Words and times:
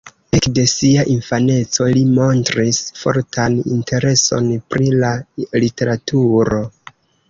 Ekde 0.35 0.61
sia 0.69 1.03
infaneco 1.15 1.87
li 1.99 2.01
montris 2.15 2.81
fortan 3.03 3.61
intereson 3.79 4.53
pri 4.75 4.93
la 5.07 5.17
literaturo. 5.65 6.69